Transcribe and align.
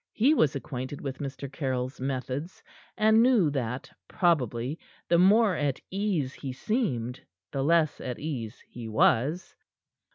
He 0.13 0.33
was 0.33 0.55
acquainted 0.55 0.99
with 0.99 1.19
Mr. 1.19 1.47
Caryll's 1.53 2.01
methods, 2.01 2.63
and 2.97 3.21
knew 3.21 3.51
that, 3.51 3.87
probably, 4.07 4.79
the 5.07 5.19
more 5.19 5.53
at 5.55 5.79
ease 5.91 6.33
he 6.33 6.53
seemed, 6.53 7.21
the 7.51 7.61
less 7.63 8.01
at 8.01 8.17
ease 8.17 8.63
he 8.67 8.87
was. 8.89 9.53